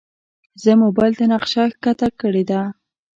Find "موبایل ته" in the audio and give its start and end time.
0.83-1.25